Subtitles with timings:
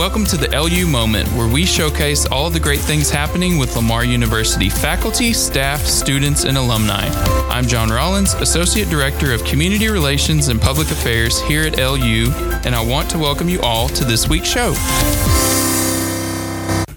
[0.00, 4.02] Welcome to the LU Moment, where we showcase all the great things happening with Lamar
[4.02, 7.06] University faculty, staff, students, and alumni.
[7.50, 12.32] I'm John Rollins, Associate Director of Community Relations and Public Affairs here at LU,
[12.64, 14.72] and I want to welcome you all to this week's show.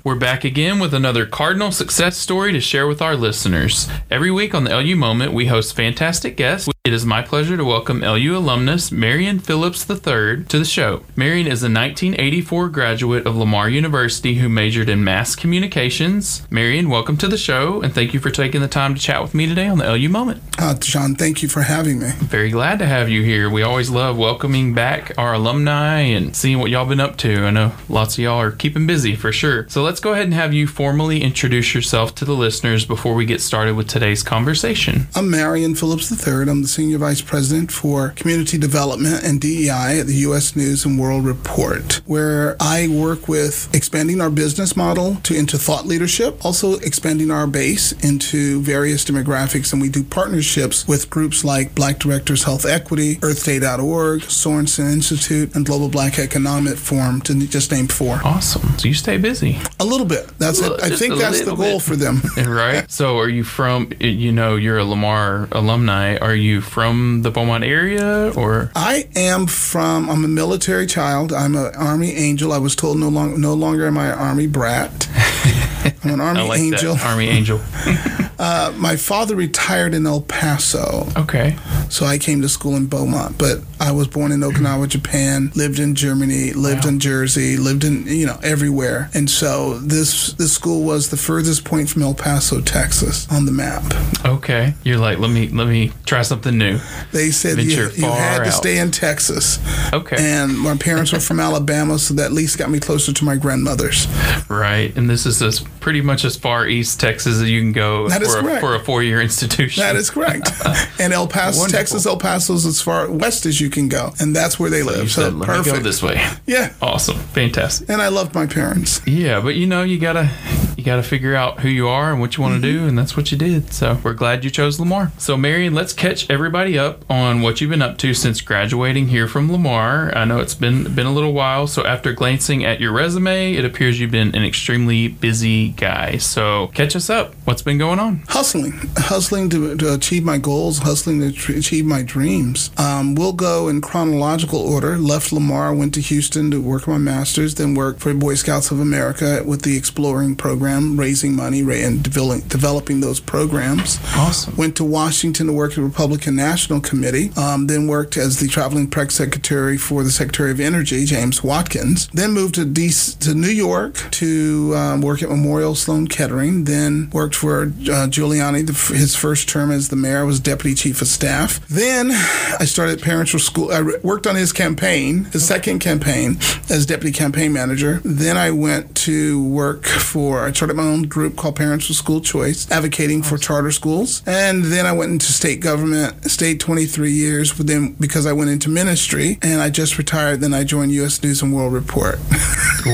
[0.06, 3.90] We're back again with another Cardinal success story to share with our listeners.
[4.10, 6.73] Every week on the LU Moment, we host fantastic guests.
[6.86, 11.04] It is my pleasure to welcome LU alumnus Marion Phillips III to the show.
[11.16, 16.46] Marion is a 1984 graduate of Lamar University who majored in mass communications.
[16.52, 19.34] Marion, welcome to the show, and thank you for taking the time to chat with
[19.34, 20.44] me today on the LU Moment.
[20.60, 22.10] Uh, John, thank you for having me.
[22.18, 23.50] Very glad to have you here.
[23.50, 27.46] We always love welcoming back our alumni and seeing what y'all been up to.
[27.46, 29.70] I know lots of y'all are keeping busy for sure.
[29.70, 33.26] So let's go ahead and have you formally introduce yourself to the listeners before we
[33.26, 35.08] get started with today's conversation.
[35.16, 36.50] I'm Marion Phillips III.
[36.50, 40.56] I'm the Senior Vice President for Community Development and DEI at the U.S.
[40.56, 45.86] News and World Report, where I work with expanding our business model to into thought
[45.86, 51.76] leadership, also expanding our base into various demographics, and we do partnerships with groups like
[51.76, 57.88] Black Directors Health Equity, EarthDay.org, Sorensen Institute, and Global Black Economic Forum, to just name
[57.88, 58.20] four.
[58.24, 58.80] Awesome.
[58.80, 59.60] So you stay busy.
[59.80, 60.28] A little bit.
[60.40, 60.72] That's it.
[60.82, 61.82] I think that's the goal bit.
[61.84, 62.22] for them.
[62.38, 62.90] right.
[62.90, 63.92] So are you from?
[64.00, 66.18] You know, you're a Lamar alumni.
[66.18, 68.72] Are you from the Beaumont area or?
[68.76, 70.10] I am from.
[70.10, 71.32] I'm a military child.
[71.32, 72.52] I'm an Army angel.
[72.52, 75.08] I was told no longer no longer am I an Army brat.
[76.04, 76.98] I'm an Army like angel.
[77.02, 77.62] Army angel.
[78.44, 81.08] uh, my father retired in El Paso.
[81.16, 81.56] Okay.
[81.88, 85.54] So I came to school in Beaumont, but I was born in Okinawa, Japan.
[85.56, 86.52] Lived in Germany.
[86.52, 86.90] Lived wow.
[86.90, 87.56] in Jersey.
[87.56, 89.10] Lived in you know everywhere.
[89.14, 93.54] And so this this school was the furthest point from El Paso, Texas, on the
[93.54, 93.82] map.
[94.26, 94.74] Okay.
[94.84, 96.80] You're like, let me let me try something new.
[97.14, 98.46] They said you, you, had out.
[98.46, 99.58] to stay in Texas.
[99.94, 100.18] Okay.
[100.20, 103.38] And my parents were from Alabama, so that at least got me closer to my
[103.38, 104.06] grandmother's.
[104.50, 104.94] Right.
[104.98, 108.24] And this is as pretty much as far east Texas as you can go that
[108.24, 109.82] for, a, for a four year institution.
[109.82, 110.50] That is correct.
[111.00, 111.78] and El Paso, Wonderful.
[111.78, 114.82] Texas, El Paso is as far west as you can go, and that's where they
[114.82, 115.12] so live.
[115.12, 115.68] So said, Let perfect.
[115.68, 116.26] Me go this way.
[116.48, 116.74] Yeah.
[116.82, 117.18] Awesome.
[117.18, 117.90] Fantastic.
[117.90, 119.02] And I loved my parents.
[119.06, 120.32] Yeah, but you know you gotta
[120.78, 122.80] you gotta figure out who you are and what you want to mm-hmm.
[122.80, 123.74] do, and that's what you did.
[123.74, 125.12] So we're glad you chose Lamar.
[125.18, 129.28] So Marion, let's catch everybody up on what you've been up to since graduating here
[129.28, 130.16] from Lamar.
[130.16, 131.68] I know it's been been a little while.
[131.68, 136.18] So after glancing at your resume, it appears you've been an extremely busy guy.
[136.18, 137.36] So catch us up.
[137.46, 138.24] What's been going on?
[138.28, 142.72] Hustling, hustling to, to achieve my goals, hustling to tr- achieve my dreams.
[142.78, 144.98] Um, we'll go in chronological order.
[144.98, 148.72] Left Lamar, went to Houston to work on my master's, then worked for Boy Scouts
[148.72, 154.00] of America with the Exploring program, raising money and developing, developing those programs.
[154.16, 154.56] Awesome.
[154.56, 157.32] Went to Washington to work at the Republican National Committee.
[157.38, 162.08] Um, then worked as the traveling press secretary for the Secretary of Energy, James Watkins.
[162.08, 166.66] Then moved to D- to New York to um, work at Memorial Sloan Kettering.
[166.66, 168.68] Then worked for uh, Giuliani.
[168.68, 171.66] The, his first term as the mayor was deputy chief of staff.
[171.70, 173.72] Then I started Parents for School.
[173.72, 176.38] I worked on his campaign, his second campaign
[176.70, 178.02] as deputy campaign manager.
[178.04, 180.46] Then I went to work for.
[180.46, 184.22] I started my own group called Parents for School Choice, advocating for charter schools.
[184.26, 188.50] And then I went into state government, stayed 23 years with them because I went
[188.50, 189.40] into ministry.
[189.42, 190.42] And I just retired.
[190.42, 191.24] Then I joined U.S.
[191.24, 192.20] News and World Report.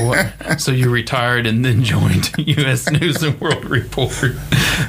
[0.57, 2.31] so you retired and then joined
[2.61, 2.89] U.S.
[2.89, 4.33] News and World Report.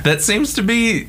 [0.05, 1.07] That seems to be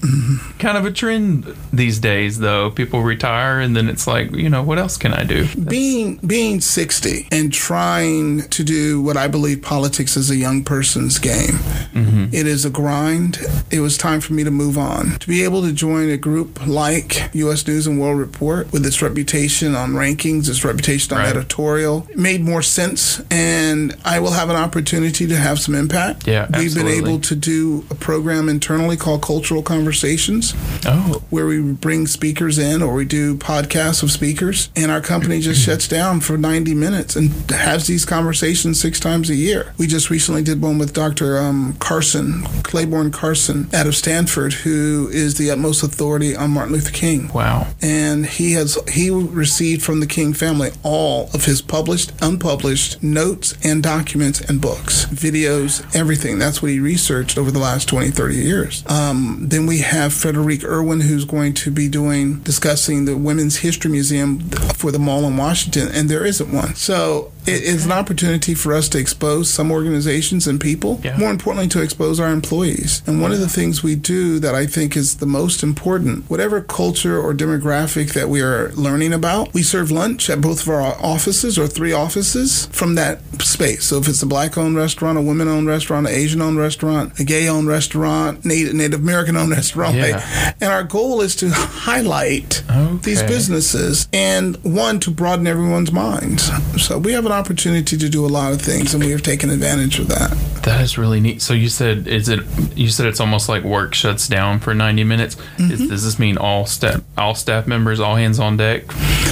[0.60, 2.72] kind of a trend these days, though.
[2.72, 5.44] People retire and then it's like, you know, what else can I do?
[5.44, 5.70] That's...
[5.70, 11.20] Being being 60 and trying to do what I believe politics is a young person's
[11.20, 11.58] game.
[11.94, 12.26] Mm-hmm.
[12.34, 13.40] It is a grind.
[13.70, 15.20] It was time for me to move on.
[15.20, 17.68] To be able to join a group like U.S.
[17.68, 21.36] News and World Report with its reputation on rankings, its reputation on right.
[21.36, 23.22] editorial, made more sense.
[23.32, 26.28] And I will have an opportunity to have some impact.
[26.28, 30.54] Yeah, We've been able to do a program internally called Cultural Conversations.
[30.86, 31.24] Oh.
[31.30, 34.70] Where we bring speakers in or we do podcasts of speakers.
[34.76, 39.30] And our company just shuts down for 90 minutes and has these conversations six times
[39.30, 39.74] a year.
[39.78, 41.38] We just recently did one with Dr.
[41.38, 46.92] Um, Carson, Clayborne Carson, out of Stanford, who is the utmost authority on Martin Luther
[46.92, 47.30] King.
[47.34, 47.68] Wow.
[47.82, 53.56] And he has he received from the King family all of his published, unpublished notes
[53.64, 56.40] and documents and books, videos, everything.
[56.42, 58.84] That's what he researched over the last 20, 30 years.
[58.88, 63.92] Um, then we have Frederick Irwin, who's going to be doing discussing the Women's History
[63.92, 64.40] Museum
[64.76, 66.74] for the Mall in Washington, and there isn't one.
[66.74, 71.00] So It is an opportunity for us to expose some organizations and people.
[71.04, 71.18] Yeah.
[71.18, 73.02] More importantly, to expose our employees.
[73.08, 76.62] And one of the things we do that I think is the most important, whatever
[76.62, 80.82] culture or demographic that we are learning about, we serve lunch at both of our
[81.04, 83.86] offices or three offices from that space.
[83.86, 87.20] So if it's a black owned restaurant, a women owned restaurant, an Asian owned restaurant,
[87.20, 89.96] a gay owned restaurant, Native, Native American owned restaurant.
[89.96, 90.54] Yeah.
[90.62, 92.64] And our goal is to highlight
[93.04, 96.50] these businesses and one to broaden everyone's minds.
[96.82, 99.50] So we have an opportunity to do a lot of things and we have taken
[99.50, 100.32] advantage of that.
[100.64, 101.42] That is really neat.
[101.42, 102.42] So you said is it
[102.76, 105.36] you said it's almost like work shuts down for 90 minutes.
[105.36, 105.72] Mm-hmm.
[105.72, 108.84] Is, does this mean all staff all staff members all hands on deck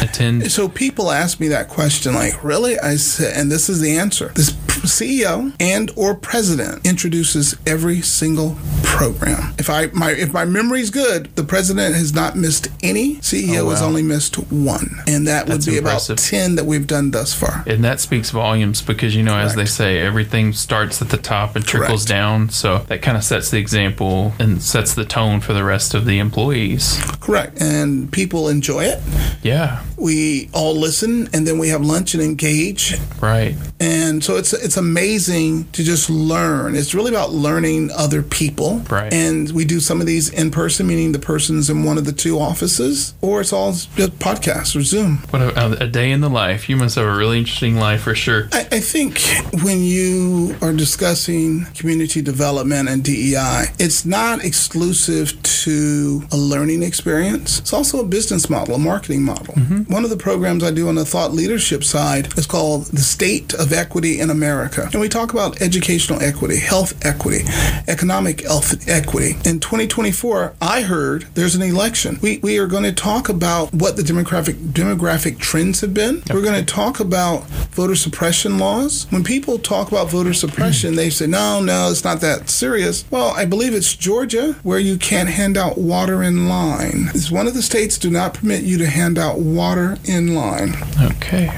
[0.01, 0.51] attend?
[0.51, 2.80] So people ask me that question like, really?
[2.80, 4.30] I said, and this is the answer.
[4.36, 9.54] This CEO and or president introduces every single program.
[9.57, 13.16] If I my if my memory's good, the president has not missed any.
[13.18, 16.13] CEO Oh, has only missed one, and that That's would be impressive.
[16.18, 17.63] about ten that we've done thus far.
[17.68, 21.56] And that speaks volumes because you know, as they say, everything starts at the top
[21.56, 22.10] and trickles Correct.
[22.10, 22.50] down.
[22.50, 26.06] So that kind of sets the example and sets the tone for the rest of
[26.06, 27.00] the employees.
[27.19, 29.00] Correct, and people enjoy it.
[29.44, 32.96] Yeah, We all listen, and then we have lunch and engage.
[33.22, 33.56] right.
[33.80, 36.75] And so it's it's amazing to just learn.
[36.75, 38.80] It's really about learning other people.
[38.90, 39.13] Right.
[39.13, 42.12] And we do some of these in person, meaning the person's in one of the
[42.12, 45.18] two offices, or it's all just podcasts or Zoom.
[45.30, 46.69] What a, a day in the life.
[46.69, 48.50] You must have a really interesting life for sure.
[48.52, 49.19] I, I think
[49.63, 57.60] when you are discussing community development and DEI, it's not exclusive to a learning experience.
[57.60, 59.54] It's also a business model, a marketing model.
[59.54, 59.89] Mm-hmm.
[59.90, 63.56] One of the programs I do on the thought leadership side is called The State
[63.56, 64.88] of Equity in America.
[64.92, 67.46] And we talk about educational equity, health equity,
[67.88, 69.32] economic health equity.
[69.50, 72.20] In 2024, I heard there's an election.
[72.22, 76.22] We, we are going to talk about what the demographic demographic trends have been.
[76.32, 79.08] We're going to talk about voter suppression laws.
[79.10, 83.10] When people talk about voter suppression, they say, no, no, it's not that serious.
[83.10, 87.10] Well, I believe it's Georgia where you can't hand out water in line.
[87.16, 90.74] It's one of the states do not permit you to hand out water in line.
[91.02, 91.50] Okay.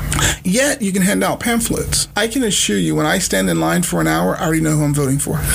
[0.43, 2.07] Yet you can hand out pamphlets.
[2.15, 4.75] I can assure you, when I stand in line for an hour, I already know
[4.77, 5.39] who I'm voting for.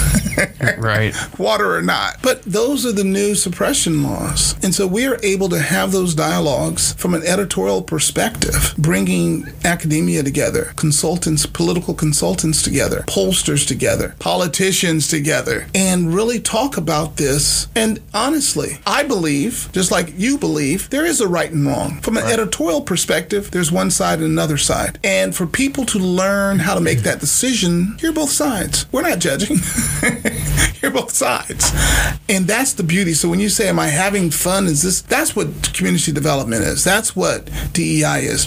[0.78, 1.14] Right.
[1.38, 2.18] water or not.
[2.22, 4.54] But those are the new suppression laws.
[4.62, 10.22] And so we are able to have those dialogues from an editorial perspective, bringing academia
[10.22, 17.68] together, consultants, political consultants together, pollsters together, politicians together, and really talk about this.
[17.74, 22.00] And honestly, I believe, just like you believe, there is a right and wrong.
[22.00, 22.55] From an editorial
[22.86, 24.98] perspective, there's one side and another side.
[25.04, 28.86] And for people to learn how to make that decision, hear both sides.
[28.92, 29.58] We're not judging.
[30.80, 31.72] hear both sides.
[32.28, 33.12] And that's the beauty.
[33.12, 34.66] So when you say, Am I having fun?
[34.66, 36.82] Is this that's what community development is.
[36.82, 38.46] That's what DEI is.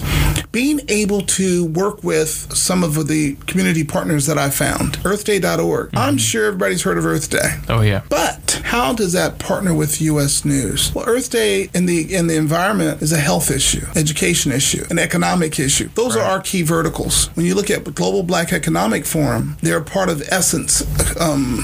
[0.51, 4.97] Being able to work with some of the community partners that I found.
[4.99, 5.91] EarthDay.org.
[5.95, 7.57] I'm sure everybody's heard of Earth Day.
[7.69, 8.01] Oh yeah.
[8.09, 10.45] But how does that partner with U.S.
[10.45, 10.93] News?
[10.93, 14.97] Well, Earth Day in the in the environment is a health issue, education issue, an
[14.97, 15.89] economic issue.
[15.95, 17.27] Those are our key verticals.
[17.35, 20.81] When you look at Global Black Economic Forum, they're part of Essence
[21.19, 21.57] um,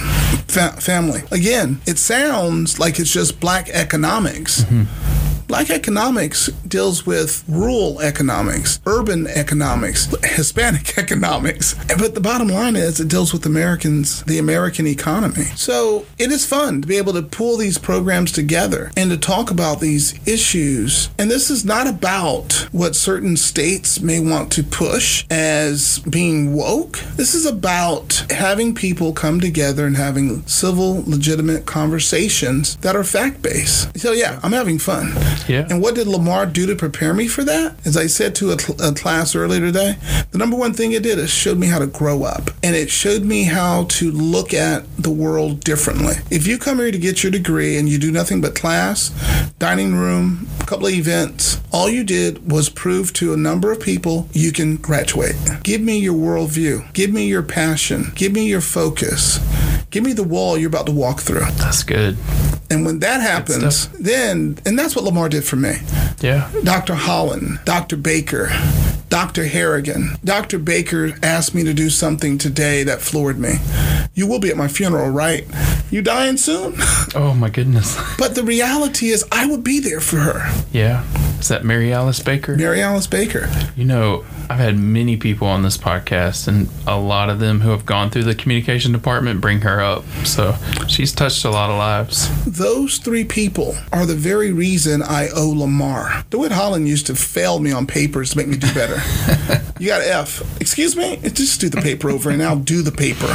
[0.48, 1.22] fa- family.
[1.32, 4.64] Again, it sounds like it's just Black economics.
[5.48, 11.76] Black economics deals with rural economics, urban economics, Hispanic economics.
[11.98, 15.46] But the bottom line is it deals with Americans, the American economy.
[15.56, 19.52] So it is fun to be able to pull these programs together and to talk
[19.52, 21.10] about these issues.
[21.20, 26.98] And this is not about what certain states may want to push as being woke.
[27.16, 33.42] This is about having people come together and having civil, legitimate conversations that are fact
[33.42, 33.98] based.
[34.00, 35.14] So, yeah, I'm having fun.
[35.48, 35.68] Yeah.
[35.70, 37.76] And what did Lamar do to prepare me for that?
[37.86, 39.98] As I said to a, cl- a class earlier today,
[40.32, 42.50] the number one thing it did is showed me how to grow up.
[42.64, 46.16] And it showed me how to look at the world differently.
[46.32, 49.10] If you come here to get your degree and you do nothing but class,
[49.60, 53.80] dining room, a couple of events, all you did was prove to a number of
[53.80, 55.36] people you can graduate.
[55.64, 56.92] Give me your worldview.
[56.94, 58.12] Give me your passion.
[58.16, 59.40] Give me your focus.
[59.90, 61.46] Give me the wall you're about to walk through.
[61.58, 62.18] That's good.
[62.70, 65.76] And when that happens, then, and that's what Lamar did for me.
[66.20, 66.50] Yeah.
[66.64, 66.96] Dr.
[66.96, 67.96] Holland, Dr.
[67.98, 68.50] Baker,
[69.10, 69.46] Dr.
[69.46, 70.18] Harrigan.
[70.24, 70.58] Dr.
[70.60, 73.56] Baker asked me to do something today that floored me.
[74.14, 75.46] You will be at my funeral, right?
[75.92, 76.76] You dying soon?
[77.14, 77.98] Oh my goodness.
[78.18, 80.52] but the reality is, I would be there for her.
[80.72, 81.06] Yeah.
[81.40, 82.56] Is that Mary Alice Baker?
[82.56, 83.50] Mary Alice Baker.
[83.76, 87.70] You know, I've had many people on this podcast, and a lot of them who
[87.70, 90.04] have gone through the communication department bring her up.
[90.24, 90.56] So
[90.88, 92.30] she's touched a lot of lives.
[92.46, 96.24] Those three people are the very reason I owe Lamar.
[96.30, 98.98] DeWitt Holland used to fail me on papers to make me do better.
[99.78, 100.62] You got an F.
[100.62, 101.18] Excuse me?
[101.18, 103.28] Just do the paper over and I'll do the paper.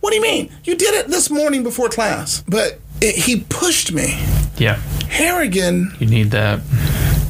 [0.00, 0.52] What do you mean?
[0.62, 2.44] You did it this morning before class.
[2.46, 4.22] But it, he pushed me.
[4.58, 4.74] Yeah.
[5.08, 6.60] Harrigan You need that.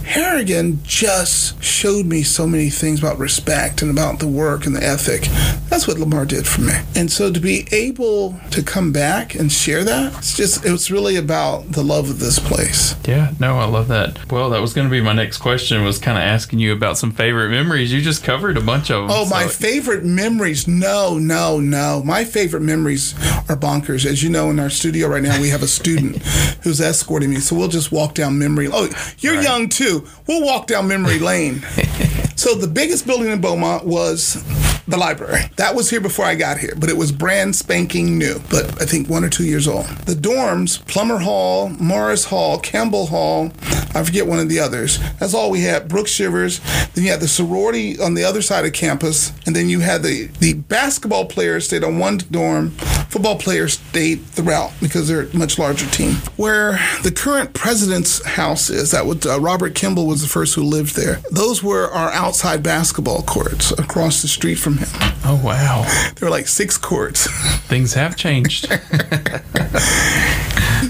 [0.06, 4.82] Harrigan just showed me so many things about respect and about the work and the
[4.82, 5.22] ethic.
[5.68, 6.74] That's what Lamar did for me.
[6.94, 10.90] And so to be able to come back and share that, it's just, it was
[10.92, 12.94] really about the love of this place.
[13.06, 14.30] Yeah, no, I love that.
[14.30, 15.82] Well, that was going to be my next question.
[15.84, 17.92] Was kind of asking you about some favorite memories.
[17.92, 19.10] You just covered a bunch of them.
[19.10, 20.68] Oh, my so- favorite memories.
[20.68, 22.02] No, no, no.
[22.04, 23.14] My favorite memories
[23.50, 24.06] are bonkers.
[24.06, 26.16] As you know, in our studio right now, we have a student
[26.62, 27.36] who's escorting me.
[27.40, 28.68] So we'll just walk down memory.
[28.72, 29.44] Oh, you're Right.
[29.44, 29.95] young too.
[30.26, 31.60] We'll walk down memory lane.
[32.36, 34.42] so the biggest building in Beaumont was
[34.88, 35.40] the library.
[35.56, 38.86] That was here before I got here, but it was brand spanking new, but I
[38.86, 39.86] think one or two years old.
[39.86, 43.50] The dorms, Plummer Hall, Morris Hall, Campbell Hall,
[43.94, 44.98] I forget one of the others.
[45.18, 45.88] That's all we had.
[45.88, 46.60] Brooks Shivers.
[46.94, 50.02] Then you had the sorority on the other side of campus, and then you had
[50.02, 52.74] the, the basketball players stayed on one dorm,
[53.08, 56.14] football players stayed throughout because they're a much larger team.
[56.36, 60.62] Where the current president's house is, that was uh, Robert Kemble was the first who
[60.62, 61.20] lived there.
[61.30, 64.88] Those were our outside basketball courts across the street from him.
[65.24, 65.84] Oh wow,
[66.16, 67.26] There were like six courts.
[67.68, 68.68] things have changed.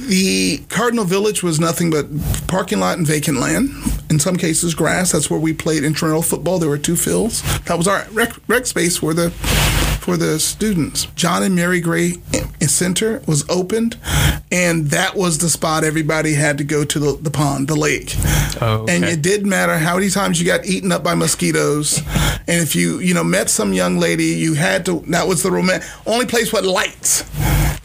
[0.07, 2.07] The Cardinal Village was nothing but
[2.49, 3.71] parking lot and vacant land.
[4.11, 5.13] In some cases, grass.
[5.13, 6.59] That's where we played intramural football.
[6.59, 7.43] There were two fields.
[7.65, 9.31] That was our rec, rec space for the
[10.07, 11.07] for the students.
[11.17, 12.13] John and Mary Gray
[12.61, 13.99] Center was opened,
[14.53, 18.15] and that was the spot everybody had to go to the, the pond, the lake.
[18.61, 18.95] Oh, okay.
[18.95, 21.99] And it didn't matter how many times you got eaten up by mosquitoes,
[22.47, 25.01] and if you you know met some young lady, you had to.
[25.09, 27.25] That was the romantic only place with lights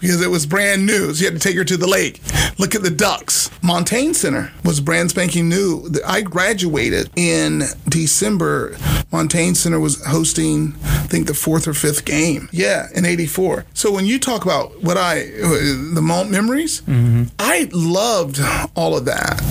[0.01, 1.13] because it was brand new.
[1.13, 2.19] So you had to take her to the lake.
[2.57, 3.49] Look at the ducks.
[3.61, 5.87] Montagne Center was brand spanking new.
[6.05, 8.77] I graduated in December.
[9.11, 12.49] Montagne Center was hosting, I think, the fourth or fifth game.
[12.51, 13.65] Yeah, in '84.
[13.73, 17.25] So when you talk about what I, the mo- memories, mm-hmm.
[17.39, 18.39] I loved
[18.75, 19.41] all of that.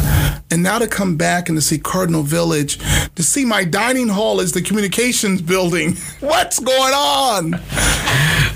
[0.53, 2.79] And now to come back and to see Cardinal Village,
[3.15, 5.97] to see my dining hall is the communications building.
[6.21, 7.53] What's going on?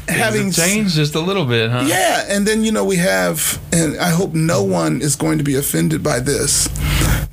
[0.08, 1.84] Having changed just a little bit, huh?
[1.86, 5.44] yeah, and then you know we have, and I hope no one is going to
[5.44, 6.68] be offended by this.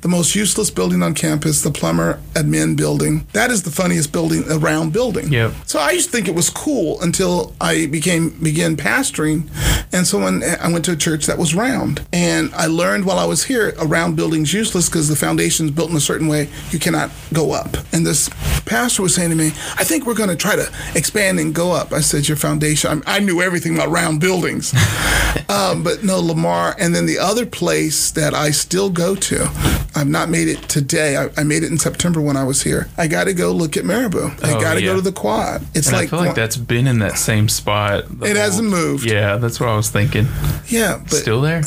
[0.02, 3.24] The most useless building on campus, the Plummer admin building.
[3.34, 5.32] That is the funniest building, a round building.
[5.32, 5.52] Yep.
[5.66, 9.48] So I used to think it was cool until I became began pastoring,
[9.92, 13.18] and so when I went to a church that was round, and I learned while
[13.18, 16.48] I was here, a round building's useless because the foundation's built in a certain way,
[16.72, 17.76] you cannot go up.
[17.92, 18.28] And this
[18.66, 21.70] pastor was saying to me, "I think we're going to try to expand and go
[21.70, 24.74] up." I said, "Your foundation." I, I knew everything about round buildings,
[25.48, 26.74] um, but no, Lamar.
[26.76, 29.48] And then the other place that I still go to,
[29.94, 31.16] I've not made it today.
[31.16, 32.88] I, I made it in September when I was here.
[32.96, 34.28] I got to go look at Mirabeau.
[34.42, 34.86] I Oh, got to yeah.
[34.86, 35.62] go to the quad.
[35.74, 38.04] It's And like, I feel like that's been in that same spot.
[38.22, 39.04] It hasn't moved.
[39.10, 40.28] Yeah, that's what I was thinking.
[40.68, 41.62] yeah, but Still there?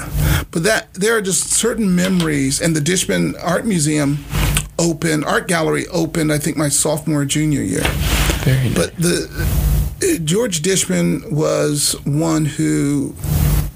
[0.52, 4.24] But that there are just certain memories, and the Dishman Art Museum
[4.80, 6.32] opened, art gallery opened.
[6.34, 7.82] I think my sophomore junior year.
[8.44, 8.76] Very nice.
[8.76, 9.30] But the
[10.02, 13.16] uh, George Dishman was one who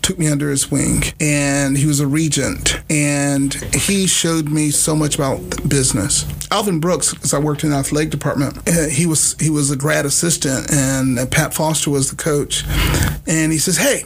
[0.09, 4.95] took me under his wing and he was a regent and he showed me so
[4.95, 5.39] much about
[5.69, 6.25] business.
[6.49, 9.75] Alvin brooks because i worked in the athletic department uh, he was he was a
[9.75, 12.63] grad assistant and uh, pat foster was the coach
[13.27, 14.01] and he says hey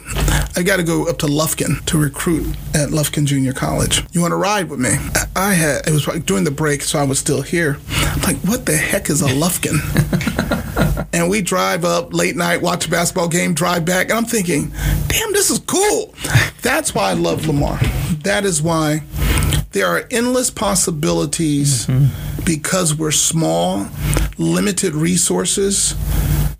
[0.56, 4.04] i got to go up to lufkin to recruit at lufkin junior college.
[4.12, 4.90] You want to ride with me?
[5.34, 7.78] I had it was during the break so i was still here.
[7.88, 9.80] I'm like what the heck is a lufkin
[11.14, 14.70] and we drive up late night, watch a basketball game, drive back, and I'm thinking,
[15.06, 16.12] damn, this is cool.
[16.60, 17.78] That's why I love Lamar.
[18.24, 19.04] That is why
[19.70, 21.88] there are endless possibilities
[22.44, 23.86] because we're small,
[24.38, 25.94] limited resources.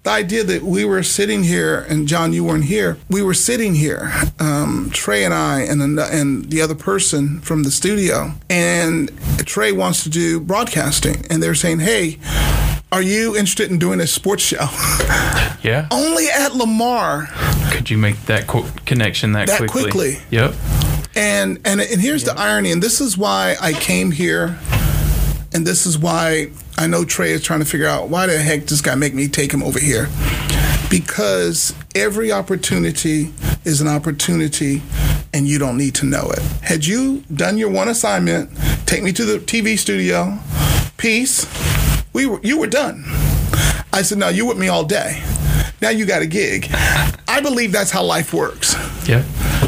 [0.05, 2.99] The idea that we were sitting here, and John, you weren't here.
[3.09, 7.71] We were sitting here, um, Trey and I, and and the other person from the
[7.71, 9.11] studio, and
[9.47, 12.19] Trey wants to do broadcasting, and they're saying, "Hey,
[12.95, 14.57] are you interested in doing a sports show?"
[15.63, 15.89] yeah.
[15.91, 17.29] Only at Lamar.
[17.73, 19.83] Could you make that co- connection that, That quickly?
[19.83, 20.17] quickly.
[20.31, 20.55] Yep.
[21.17, 24.59] And and and here's the irony, and this is why I came here,
[25.53, 28.61] and this is why I know Trey is trying to figure out why the heck
[28.63, 30.09] does this guy make me take him over here?
[30.91, 33.33] Because every opportunity
[33.65, 34.83] is an opportunity,
[35.33, 36.41] and you don't need to know it.
[36.63, 38.51] Had you done your one assignment,
[38.87, 40.39] take me to the TV studio,
[40.97, 41.47] peace,
[42.15, 43.05] we were you were done.
[43.93, 45.23] I said, no, you with me all day.
[45.83, 46.69] Now you got a gig.
[47.29, 48.75] I believe that's how life works.
[49.07, 49.23] Yeah.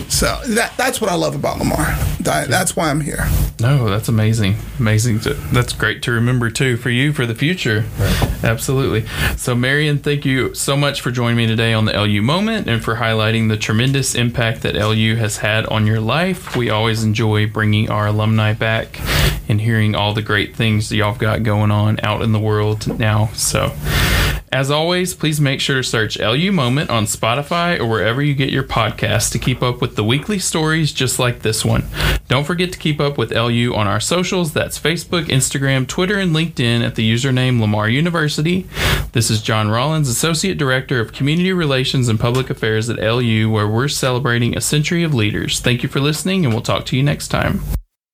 [0.08, 1.84] So that that's what I love about Lamar.
[2.20, 3.28] That, that's why I'm here.
[3.58, 4.56] No, that's amazing.
[4.78, 5.20] Amazing.
[5.20, 7.86] To, that's great to remember too for you for the future.
[7.98, 8.44] Right.
[8.44, 9.06] Absolutely.
[9.36, 12.84] So, Marion, thank you so much for joining me today on the LU Moment and
[12.84, 16.54] for highlighting the tremendous impact that LU has had on your life.
[16.54, 19.00] We always enjoy bringing our alumni back
[19.48, 22.40] and hearing all the great things that y'all have got going on out in the
[22.40, 23.28] world now.
[23.28, 23.72] So,
[24.52, 28.50] as always, please make sure to search LU Moment on Spotify or wherever you get
[28.50, 31.84] your podcasts to keep up with the weekly stories just like this one.
[32.28, 34.52] Don't forget to keep up with LU on our socials.
[34.52, 38.66] That's Facebook, Instagram, Twitter, and LinkedIn at the username Lamar University.
[39.12, 43.68] This is John Rollins, Associate Director of Community Relations and Public Affairs at LU, where
[43.68, 45.60] we're celebrating a century of leaders.
[45.60, 47.62] Thank you for listening, and we'll talk to you next time.